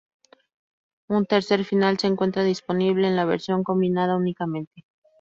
Un 1.09 1.27
tercer 1.27 1.63
final 1.63 1.99
se 1.99 2.07
encuentra 2.07 2.43
disponible 2.43 3.07
en 3.07 3.15
la 3.15 3.23
versión 3.23 3.63
combinada 3.63 4.17
únicamente. 4.17 4.83